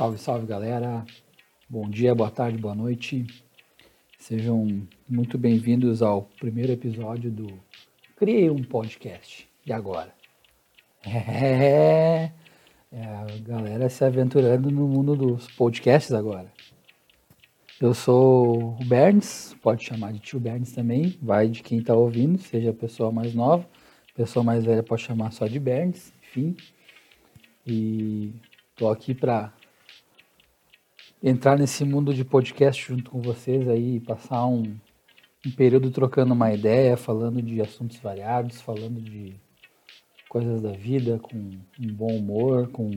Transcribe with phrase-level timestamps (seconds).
[0.00, 1.04] Salve, salve galera!
[1.68, 3.26] Bom dia, boa tarde, boa noite.
[4.18, 7.46] Sejam muito bem-vindos ao primeiro episódio do
[8.16, 9.46] Criei um Podcast.
[9.66, 10.14] E agora?
[11.06, 12.32] É,
[12.90, 16.50] é a galera se aventurando no mundo dos podcasts agora.
[17.78, 22.38] Eu sou o Berns, pode chamar de tio Berns também, vai de quem está ouvindo,
[22.38, 23.68] seja a pessoa mais nova,
[24.16, 26.56] pessoa mais velha pode chamar só de Berns, enfim.
[27.66, 28.32] E
[28.74, 29.52] tô aqui para
[31.22, 34.74] entrar nesse mundo de podcast junto com vocês aí, passar um,
[35.46, 39.34] um período trocando uma ideia, falando de assuntos variados, falando de
[40.28, 42.90] coisas da vida, com um bom humor, com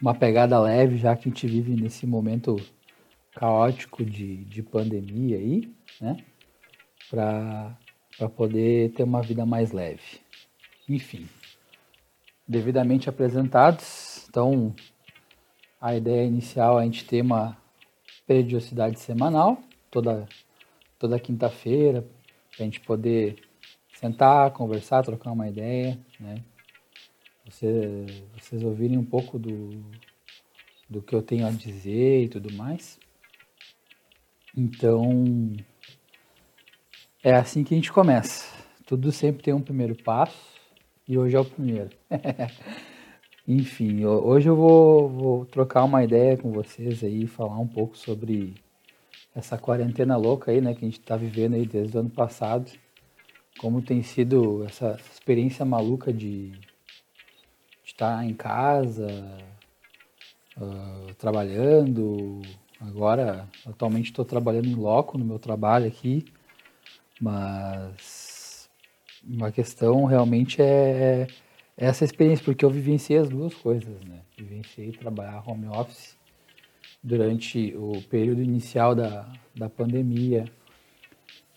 [0.00, 2.56] uma pegada leve, já que a gente vive nesse momento
[3.34, 6.16] caótico de, de pandemia aí, né?
[7.10, 7.76] Para
[8.36, 10.20] poder ter uma vida mais leve.
[10.88, 11.26] Enfim,
[12.46, 14.74] devidamente apresentados, então
[15.80, 17.56] a ideia inicial é a gente ter uma
[18.26, 20.26] periodicidade semanal, toda,
[20.98, 22.02] toda quinta-feira,
[22.50, 23.42] para a gente poder
[23.92, 26.42] sentar, conversar, trocar uma ideia, né?
[27.46, 28.06] Você,
[28.38, 29.84] vocês ouvirem um pouco do,
[30.88, 32.98] do que eu tenho a dizer e tudo mais.
[34.56, 35.52] Então,
[37.22, 38.46] é assim que a gente começa.
[38.86, 40.60] Tudo sempre tem um primeiro passo
[41.06, 41.90] e hoje é o primeiro.
[43.46, 48.54] Enfim, hoje eu vou, vou trocar uma ideia com vocês aí, falar um pouco sobre
[49.34, 52.70] essa quarentena louca aí, né, que a gente está vivendo aí desde o ano passado.
[53.58, 56.52] Como tem sido essa experiência maluca de
[57.84, 59.08] estar tá em casa,
[60.56, 62.40] uh, trabalhando.
[62.80, 66.24] Agora, atualmente estou trabalhando em loco no meu trabalho aqui,
[67.20, 68.70] mas
[69.22, 71.26] uma questão realmente é, é
[71.76, 74.20] essa experiência, porque eu vivenciei as duas coisas, né?
[74.36, 76.16] Vivenciei trabalhar home office
[77.02, 80.44] durante o período inicial da, da pandemia.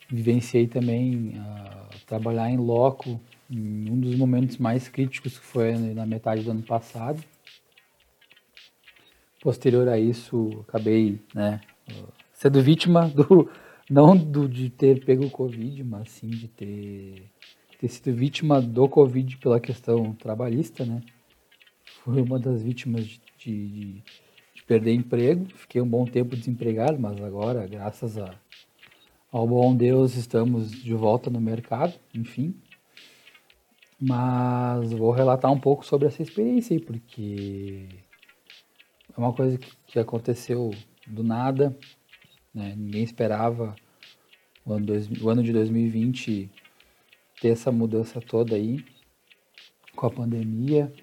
[0.09, 3.19] Vivenciei também uh, trabalhar em loco
[3.50, 7.23] em um dos momentos mais críticos que foi na metade do ano passado.
[9.41, 11.61] Posterior a isso, acabei né,
[12.34, 13.49] sendo vítima do
[13.89, 17.29] não do, de ter pego o Covid, mas sim de ter
[17.79, 21.01] ter sido vítima do Covid pela questão trabalhista, né?
[22.03, 24.03] Fui uma das vítimas de, de,
[24.55, 25.45] de perder emprego.
[25.55, 28.33] Fiquei um bom tempo desempregado, mas agora, graças a,
[29.31, 32.55] ao bom Deus, estamos de volta no mercado, enfim.
[33.99, 37.87] Mas vou relatar um pouco sobre essa experiência aí, porque
[39.16, 40.71] é uma coisa que, que aconteceu
[41.05, 41.77] do nada,
[42.53, 42.73] né?
[42.75, 43.75] ninguém esperava
[44.66, 46.49] o ano, dois, o ano de 2020
[47.41, 48.83] ter essa mudança toda aí
[49.95, 50.93] com a pandemia,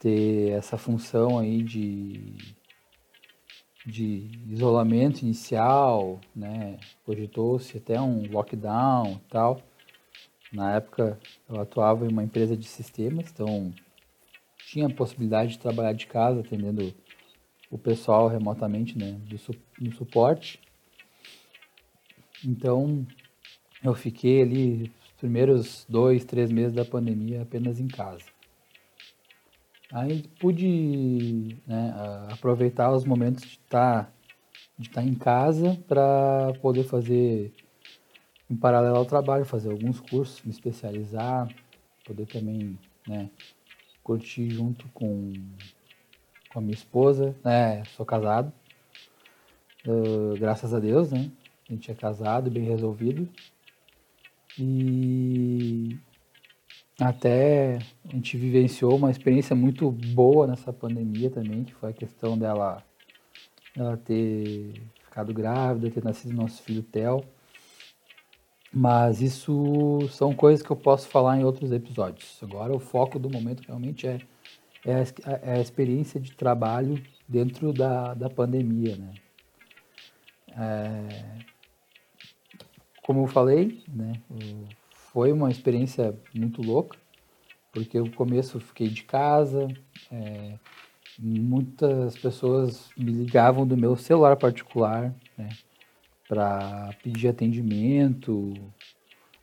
[0.00, 2.34] ter essa função aí de,
[3.86, 6.78] de isolamento inicial, né?
[7.04, 9.62] Cogitou-se até um lockdown e tal.
[10.52, 11.18] Na época
[11.48, 13.72] eu atuava em uma empresa de sistemas, então
[14.66, 16.94] tinha a possibilidade de trabalhar de casa, atendendo
[17.70, 19.36] o pessoal remotamente, né, do,
[19.80, 20.60] no suporte.
[22.44, 23.06] Então
[23.82, 24.92] eu fiquei ali
[25.24, 28.26] primeiros dois, três meses da pandemia apenas em casa.
[29.90, 31.94] Aí pude né,
[32.30, 34.12] aproveitar os momentos de estar tá,
[34.78, 37.54] de tá em casa para poder fazer
[38.50, 41.48] em paralelo ao trabalho, fazer alguns cursos, me especializar,
[42.04, 43.30] poder também né,
[44.02, 45.32] curtir junto com,
[46.52, 47.82] com a minha esposa, né?
[47.96, 48.52] Sou casado,
[49.86, 51.30] uh, graças a Deus, né?
[51.66, 53.26] A gente é casado, bem resolvido.
[54.58, 55.98] E
[57.00, 57.78] até
[58.08, 62.82] a gente vivenciou uma experiência muito boa nessa pandemia também, que foi a questão dela,
[63.74, 64.74] dela ter
[65.04, 67.24] ficado grávida, ter nascido nosso filho Theo.
[68.72, 72.38] Mas isso são coisas que eu posso falar em outros episódios.
[72.42, 74.18] Agora o foco do momento realmente é,
[74.84, 79.14] é, a, é a experiência de trabalho dentro da, da pandemia, né?
[80.56, 81.53] É,
[83.04, 84.14] como eu falei, né,
[85.12, 86.96] foi uma experiência muito louca,
[87.70, 89.68] porque no começo eu fiquei de casa,
[90.10, 90.58] é,
[91.18, 95.50] muitas pessoas me ligavam do meu celular particular, né,
[96.26, 98.54] para pedir atendimento,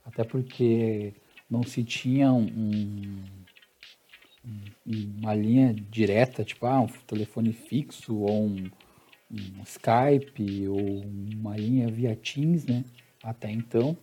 [0.03, 1.13] até porque
[1.47, 3.21] não se tinha um,
[4.43, 4.63] um,
[5.19, 8.71] uma linha direta, tipo ah, um telefone fixo ou um,
[9.29, 11.03] um Skype ou
[11.35, 12.83] uma linha via Teams, né?
[13.23, 13.97] Até então.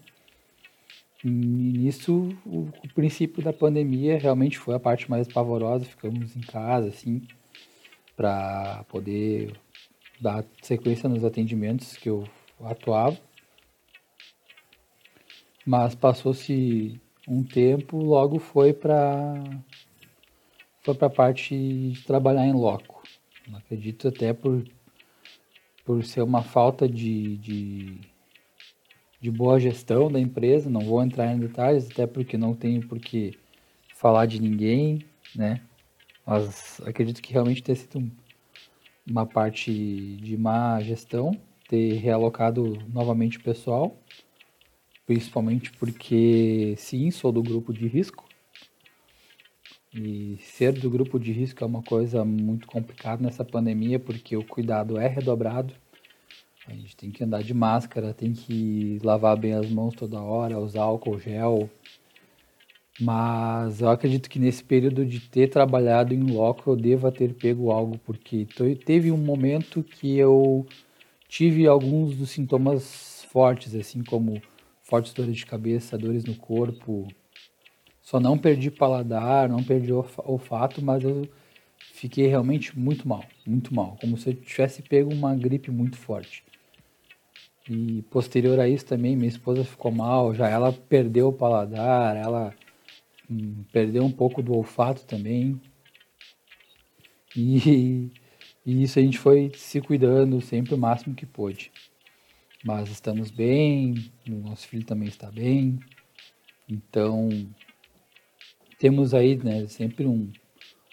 [1.25, 6.41] E nisso, o, o, princípio da pandemia realmente foi a parte mais pavorosa, ficamos em
[6.41, 7.23] casa, assim.
[8.17, 9.59] para poder
[10.21, 12.25] dar sequência nos atendimentos que eu
[12.61, 13.19] atuava.
[15.67, 19.35] Mas passou-se um tempo, logo foi para
[20.83, 23.03] foi para a parte de trabalhar em loco.
[23.55, 24.65] Acredito até por,
[25.85, 28.01] por ser uma falta de, de,
[29.21, 32.99] de boa gestão da empresa, não vou entrar em detalhes, até porque não tenho por
[32.99, 33.37] que
[33.95, 35.05] falar de ninguém,
[35.35, 35.61] né?
[36.27, 38.11] Mas acredito que realmente ter sido
[39.09, 39.73] uma parte
[40.17, 41.33] de má gestão,
[41.69, 43.97] ter realocado novamente o pessoal
[45.09, 48.29] principalmente porque sim, sou do grupo de risco.
[49.95, 54.45] E ser do grupo de risco é uma coisa muito complicada nessa pandemia, porque o
[54.45, 55.73] cuidado é redobrado.
[56.69, 60.59] A gente tem que andar de máscara, tem que lavar bem as mãos toda hora,
[60.59, 61.71] usar álcool gel.
[63.01, 67.71] Mas eu acredito que nesse período de ter trabalhado em loco eu deva ter pego
[67.71, 68.47] algo, porque
[68.85, 70.67] teve um momento que eu
[71.27, 74.43] tive alguns dos sintomas fortes, assim como
[74.83, 77.09] fortes dores de cabeça, dores no corpo.
[78.03, 81.27] Só não perdi paladar, não perdi olfato, mas eu
[81.95, 86.45] fiquei realmente muito mal, muito mal, como se eu tivesse pego uma gripe muito forte.
[87.69, 92.55] E posterior a isso também, minha esposa ficou mal, já ela perdeu o paladar, ela
[93.31, 95.61] hum, perdeu um pouco do olfato também.
[97.37, 98.11] E,
[98.65, 101.71] e isso a gente foi se cuidando sempre o máximo que pôde.
[102.65, 105.79] Mas estamos bem, o nosso filho também está bem.
[106.69, 107.29] Então,
[108.79, 110.33] temos aí né, sempre um,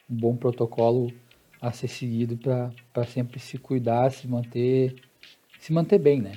[0.09, 1.11] um bom protocolo
[1.61, 4.95] a ser seguido para sempre se cuidar, se manter,
[5.59, 6.33] se manter bem, né?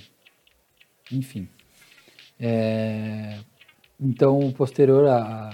[1.12, 1.49] Enfim.
[2.38, 3.38] É,
[4.00, 5.50] então, posterior à,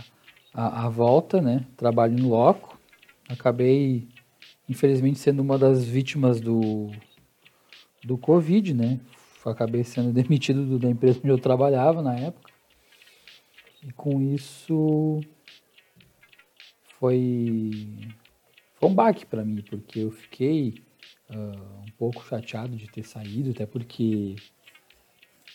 [0.52, 2.78] à, à volta, né, trabalho no loco,
[3.28, 4.06] acabei,
[4.68, 6.90] infelizmente, sendo uma das vítimas do,
[8.02, 9.00] do Covid, né?
[9.50, 12.52] acabei sendo demitido do, da empresa onde eu trabalhava na época.
[13.82, 15.20] E com isso
[16.98, 17.98] foi,
[18.76, 20.74] foi um baque para mim, porque eu fiquei
[21.30, 24.36] uh, um pouco chateado de ter saído, até porque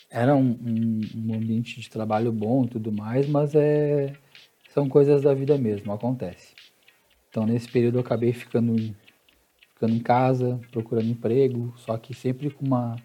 [0.09, 4.13] era um, um, um, ambiente de trabalho bom e tudo mais, mas é,
[4.73, 6.55] são coisas da vida mesmo, acontece.
[7.29, 8.75] Então nesse período eu acabei ficando,
[9.73, 12.95] ficando em casa, procurando emprego, só que sempre com uma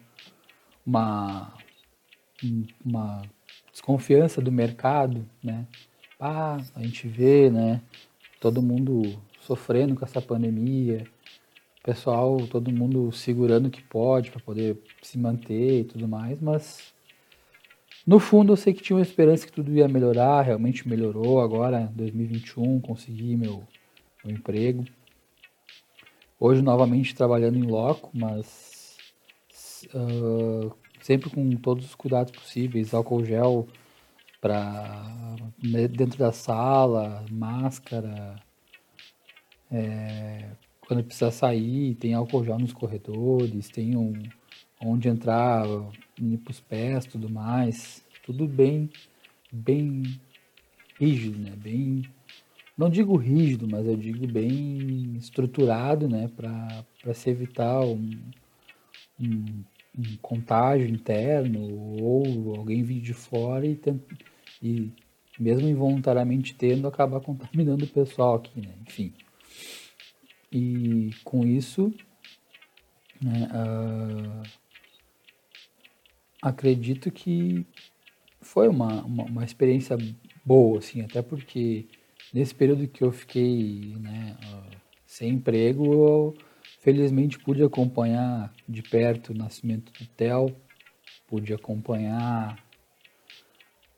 [0.85, 1.51] uma,
[2.85, 3.21] uma
[3.71, 5.65] desconfiança do mercado, né?
[6.19, 7.81] Ah, a gente vê, né?
[8.39, 11.05] Todo mundo sofrendo com essa pandemia,
[11.83, 16.93] pessoal, todo mundo segurando o que pode para poder se manter e tudo mais, mas
[18.05, 21.91] no fundo eu sei que tinha uma esperança que tudo ia melhorar, realmente melhorou agora,
[21.95, 23.63] 2021, consegui meu,
[24.23, 24.85] meu emprego.
[26.39, 28.97] Hoje novamente trabalhando em loco, mas
[29.93, 30.71] uh,
[31.01, 33.67] sempre com todos os cuidados possíveis, álcool gel
[34.41, 38.35] para né, dentro da sala, máscara,
[39.71, 40.49] é,
[40.87, 44.13] quando precisa sair, tem álcool gel nos corredores, tem um,
[44.81, 45.65] onde entrar,
[46.19, 48.89] limpar os pés, tudo mais, tudo bem,
[49.51, 50.19] bem
[50.99, 51.53] rígido, né?
[51.55, 52.03] Bem,
[52.77, 56.29] não digo rígido, mas eu digo bem estruturado, né?
[56.35, 58.19] Para se evitar um,
[59.19, 59.63] um
[59.97, 63.79] um contágio interno ou alguém vir de fora e,
[64.61, 64.91] e
[65.39, 68.73] mesmo involuntariamente tendo, acabar contaminando o pessoal aqui, né?
[68.87, 69.13] Enfim.
[70.51, 71.93] E com isso,
[73.21, 74.49] né, uh,
[76.47, 77.65] acredito que
[78.41, 79.97] foi uma, uma, uma, experiência
[80.45, 81.87] boa, assim, até porque
[82.33, 84.37] nesse período que eu fiquei né,
[85.05, 86.37] sem emprego, eu
[86.85, 90.55] Felizmente pude acompanhar de perto o nascimento do Theo,
[91.25, 92.63] pude acompanhar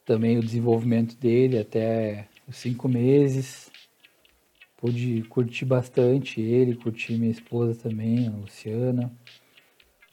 [0.06, 3.70] também o desenvolvimento dele até os cinco meses.
[4.78, 9.12] Pude curtir bastante ele, curtir minha esposa também, a Luciana,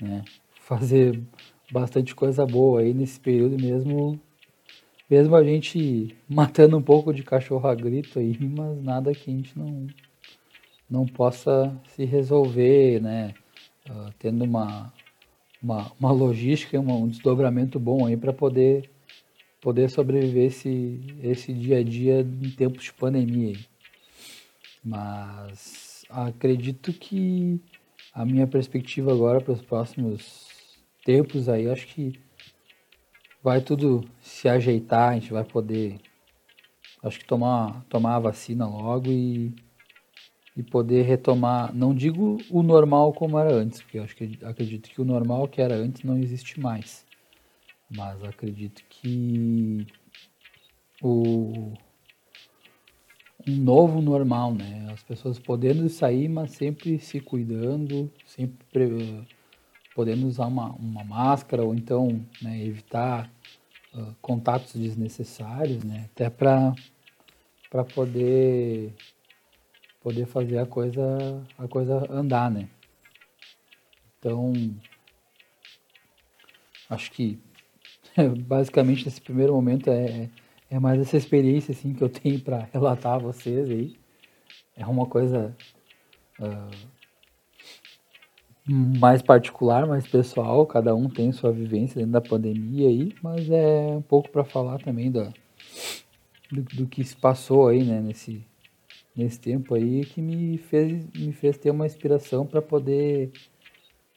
[0.00, 0.24] né?
[0.60, 1.22] Fazer
[1.71, 4.21] bastante coisa boa aí nesse período mesmo,
[5.09, 9.35] mesmo a gente matando um pouco de cachorro a grito aí, mas nada que a
[9.35, 9.87] gente não
[10.88, 13.35] não possa se resolver, né?
[13.88, 14.92] Uh, tendo uma,
[15.62, 18.90] uma, uma logística, um, um desdobramento bom aí para poder
[19.64, 23.56] poder sobreviver esse, esse dia a dia em tempos de pandemia.
[24.85, 27.59] Mas acredito que
[28.12, 30.53] a minha perspectiva agora para os próximos
[31.04, 32.18] tempos aí, acho que
[33.42, 36.00] vai tudo se ajeitar, a gente vai poder
[37.02, 39.54] acho que tomar tomar a vacina logo e
[40.56, 45.00] e poder retomar, não digo o normal como era antes, porque acho que acredito que
[45.00, 47.04] o normal que era antes não existe mais.
[47.90, 49.87] Mas acredito que
[51.02, 51.73] o
[53.46, 54.88] um novo normal, né?
[54.92, 59.26] As pessoas podendo sair, mas sempre se cuidando, sempre
[59.94, 63.30] podendo usar uma, uma máscara ou então né, evitar
[63.94, 66.08] uh, contatos desnecessários, né?
[66.12, 66.74] Até para
[67.70, 68.94] para poder
[70.00, 72.68] poder fazer a coisa a coisa andar, né?
[74.18, 74.52] Então
[76.90, 77.38] acho que
[78.46, 80.28] basicamente nesse primeiro momento é
[80.70, 83.96] é mais essa experiência assim que eu tenho para relatar a vocês aí.
[84.76, 85.56] É uma coisa
[86.40, 86.93] uh,
[88.66, 93.94] mais particular, mais pessoal, cada um tem sua vivência dentro da pandemia aí, mas é
[93.97, 95.33] um pouco para falar também do,
[96.50, 98.42] do, que se passou aí, né, nesse,
[99.14, 103.33] nesse tempo aí, que me fez, me fez ter uma inspiração para poder,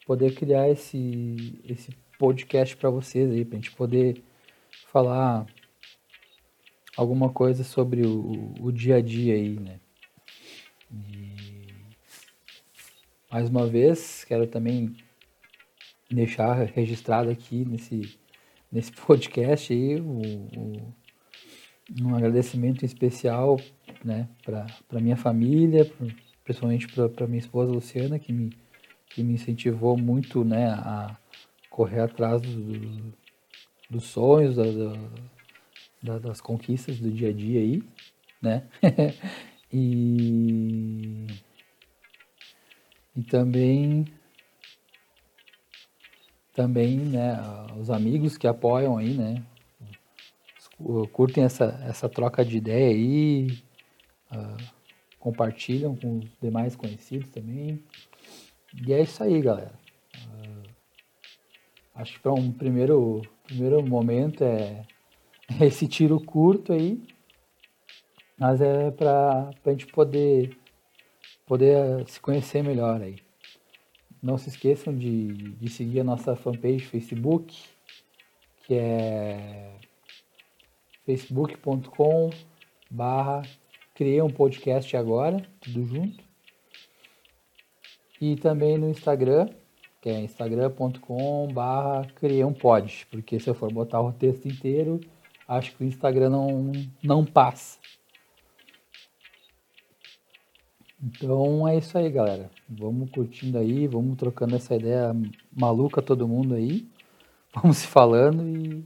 [0.05, 4.23] poder criar esse, esse podcast para vocês aí, para a gente poder
[4.91, 5.45] falar
[6.95, 9.79] alguma coisa sobre o, o dia a dia aí, né?
[10.89, 11.56] E,
[13.31, 14.95] mais uma vez, quero também
[16.09, 18.17] deixar registrado aqui nesse,
[18.71, 20.21] nesse podcast aí o,
[20.57, 20.93] o,
[22.01, 23.59] um agradecimento especial
[24.03, 25.89] né, para minha família,
[26.43, 28.49] principalmente para minha esposa Luciana, que me,
[29.09, 31.17] que me incentivou muito né, a
[31.69, 33.13] correr atrás do,
[33.89, 34.63] dos sonhos, da
[36.01, 37.83] da, das conquistas do dia a dia aí,
[38.41, 38.63] né?
[39.71, 41.27] e,
[43.17, 44.05] e também
[46.53, 47.37] também, né,
[47.79, 49.45] os amigos que apoiam aí, né,
[51.11, 53.47] curtem essa, essa troca de ideia aí,
[54.31, 54.63] uh,
[55.19, 57.83] compartilham com os demais conhecidos também.
[58.85, 59.73] E é isso aí, galera.
[60.15, 60.69] Uh,
[61.95, 64.85] acho que para um primeiro, primeiro momento é
[65.61, 67.01] esse tiro curto aí,
[68.37, 70.55] mas é para a gente poder,
[71.47, 73.15] poder se conhecer melhor aí.
[74.21, 77.57] Não se esqueçam de, de seguir a nossa fanpage Facebook,
[78.65, 79.73] que é
[81.05, 82.29] facebook.com
[82.91, 83.41] barra
[83.95, 86.23] criei um podcast agora, tudo junto.
[88.19, 89.49] E também no Instagram,
[90.01, 94.99] que é instagram.com barra criei um pod, porque se eu for botar o texto inteiro,
[95.47, 97.79] acho que o Instagram não, não passa.
[101.01, 102.49] Então é isso aí, galera.
[102.67, 105.15] Vamos curtindo aí, vamos trocando essa ideia
[105.55, 106.87] maluca todo mundo aí.
[107.53, 108.85] Vamos se falando e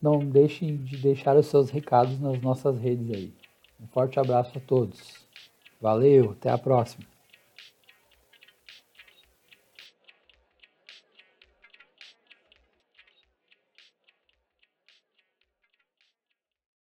[0.00, 3.34] não deixem de deixar os seus recados nas nossas redes aí.
[3.80, 5.26] Um forte abraço a todos.
[5.80, 7.04] Valeu, até a próxima.